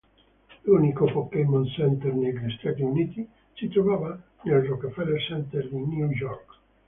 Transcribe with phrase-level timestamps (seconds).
[0.63, 6.55] L'unico Pokémon Center negli Stati Uniti, si trovava nel Rockefeller Center di New York.